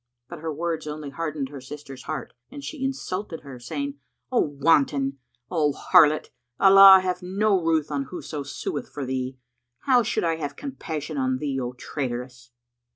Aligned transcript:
But 0.29 0.39
her 0.39 0.51
words 0.51 0.87
only 0.87 1.11
hardened 1.11 1.49
her 1.49 1.61
sister's 1.61 2.05
heart 2.05 2.33
and 2.49 2.63
she 2.63 2.83
insulted 2.83 3.41
her, 3.41 3.59
saying, 3.59 3.99
"O 4.31 4.39
Wanton! 4.39 5.19
O 5.51 5.73
harlot! 5.73 6.31
Allah 6.59 7.01
have 7.03 7.21
no 7.21 7.61
ruth 7.63 7.91
on 7.91 8.05
whoso 8.05 8.41
sueth 8.41 8.89
for 8.89 9.05
thee! 9.05 9.37
How 9.81 10.01
should 10.01 10.23
I 10.23 10.37
have 10.37 10.55
compassion 10.55 11.19
on 11.19 11.37
thee, 11.37 11.59
O 11.59 11.73
traitress?" 11.73 12.49